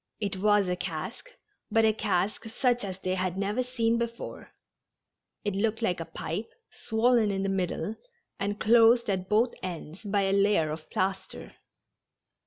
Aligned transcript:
It 0.19 0.37
was 0.37 0.67
a 0.67 0.75
cask, 0.75 1.29
but 1.69 1.85
a 1.85 1.93
cask 1.93 2.45
such 2.45 2.83
as 2.83 2.97
they 2.97 3.13
had 3.13 3.37
never 3.37 3.61
seen 3.61 3.99
before, 3.99 4.49
It 5.45 5.53
looked 5.55 5.83
like 5.83 5.99
a 5.99 6.05
pipe, 6.05 6.49
swollen 6.71 7.29
in 7.29 7.43
the 7.43 7.49
middle, 7.49 7.95
and 8.39 8.59
closed 8.59 9.11
at 9.11 9.29
both 9.29 9.53
ends 9.61 10.01
by 10.03 10.23
a 10.23 10.33
layer 10.33 10.71
of 10.71 10.89
plaster. 10.89 11.51